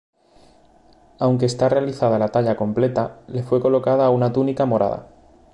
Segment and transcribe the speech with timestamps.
[1.19, 5.09] Aunque está realizada la talla completa le fue colocada una túnica morada.